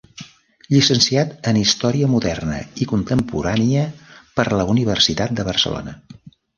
Llicenciat 0.75 1.49
en 1.51 1.59
Història 1.65 2.09
Moderna 2.15 2.57
i 2.85 2.89
Contemporània 2.95 3.87
per 4.41 4.51
la 4.59 4.69
Universitat 4.77 5.41
de 5.41 5.51
Barcelona. 5.55 6.01